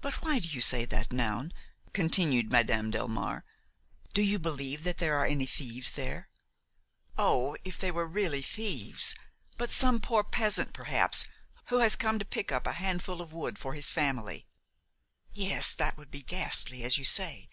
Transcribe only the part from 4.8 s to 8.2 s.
that there are any thieves there?" "Oh! if they were